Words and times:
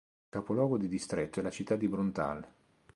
Il 0.07 0.29
capoluogo 0.29 0.79
di 0.79 0.87
distretto 0.87 1.39
è 1.39 1.43
la 1.43 1.51
città 1.51 1.75
di 1.75 1.87
Bruntál. 1.87 2.43